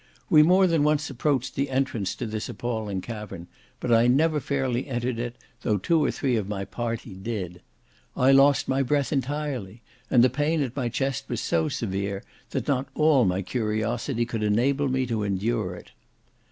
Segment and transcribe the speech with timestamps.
[0.31, 3.47] We more than once approached the entrance to this appalling cavern,
[3.79, 7.61] but I never fairly entered it, though two or three of my party did.
[8.17, 12.67] I lost my breath entirely; and the pain at my chest was so severe, that
[12.67, 15.91] not all my curiosity could enable me to endure it.